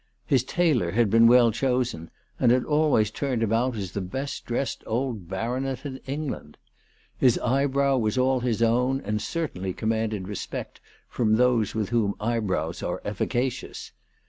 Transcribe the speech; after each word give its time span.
His 0.25 0.43
tailor 0.43 0.93
had 0.93 1.11
been 1.11 1.27
well 1.27 1.51
chosen, 1.51 2.09
and 2.39 2.51
had 2.51 2.63
always 2.63 3.11
turned 3.11 3.43
him 3.43 3.53
out 3.53 3.75
as 3.75 3.91
the 3.91 4.01
best 4.01 4.47
dressed 4.47 4.83
old 4.87 5.27
baronet 5.29 5.85
in 5.85 5.97
England. 6.07 6.57
His 7.19 7.37
eyebrow 7.37 7.99
was 7.99 8.17
all 8.17 8.39
his 8.39 8.63
own, 8.63 9.01
and 9.01 9.21
certainly 9.21 9.73
commanded 9.73 10.27
respect 10.27 10.81
from 11.07 11.35
those 11.35 11.75
with 11.75 11.89
whom 11.89 12.15
eyebrows 12.19 12.81
are 12.81 12.99
efficacious. 13.05 13.91